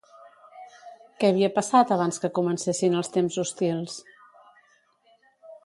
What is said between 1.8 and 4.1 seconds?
abans que comencessin els temps hostils?